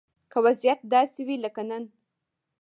[0.31, 1.83] که وضيعت داسې وي لکه نن